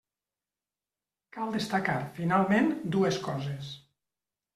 [1.35, 3.71] Cal destacar, finalment, dues coses.